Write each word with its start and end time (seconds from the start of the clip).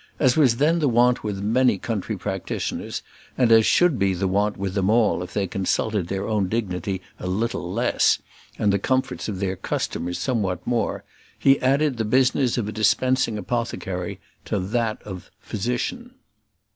As 0.17 0.35
was 0.35 0.55
then 0.57 0.79
the 0.79 0.89
wont 0.89 1.23
with 1.23 1.43
many 1.43 1.77
country 1.77 2.17
practitioners, 2.17 3.03
and 3.37 3.51
as 3.51 3.67
should 3.67 3.99
be 3.99 4.15
the 4.15 4.27
wont 4.27 4.57
with 4.57 4.73
them 4.73 4.89
all 4.89 5.21
if 5.21 5.31
they 5.31 5.45
consulted 5.45 6.07
their 6.07 6.27
own 6.27 6.49
dignity 6.49 7.03
a 7.19 7.27
little 7.27 7.71
less 7.71 8.17
and 8.57 8.73
the 8.73 8.79
comforts 8.79 9.29
of 9.29 9.39
their 9.39 9.55
customers 9.55 10.17
somewhat 10.17 10.65
more, 10.65 11.03
he 11.37 11.61
added 11.61 11.97
the 11.97 12.03
business 12.03 12.57
of 12.57 12.67
a 12.67 12.71
dispensing 12.71 13.37
apothecary 13.37 14.19
to 14.45 14.57
that 14.57 14.99
of 15.03 15.29
physician. 15.39 16.15